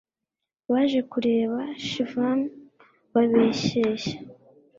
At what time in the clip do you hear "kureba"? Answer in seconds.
1.11-1.59